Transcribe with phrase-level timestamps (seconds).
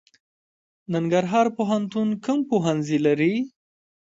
[0.93, 3.33] ننګرهار پوهنتون کوم پوهنځي لري؟